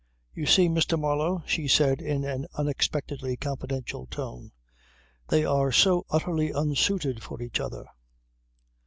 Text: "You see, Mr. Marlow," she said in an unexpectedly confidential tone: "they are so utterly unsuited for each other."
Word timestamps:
"You 0.33 0.47
see, 0.47 0.67
Mr. 0.67 0.97
Marlow," 0.99 1.43
she 1.45 1.67
said 1.67 2.01
in 2.01 2.25
an 2.25 2.47
unexpectedly 2.55 3.37
confidential 3.37 4.07
tone: 4.07 4.51
"they 5.27 5.45
are 5.45 5.71
so 5.71 6.07
utterly 6.09 6.49
unsuited 6.51 7.21
for 7.21 7.39
each 7.39 7.59
other." 7.59 7.85